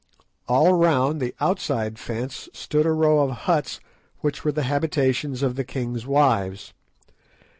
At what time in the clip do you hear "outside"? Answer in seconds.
1.39-1.99